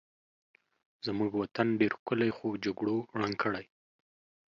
[1.05, 3.65] زمونږ وطن ډېر ښکلی خو جګړو ړنګ کړی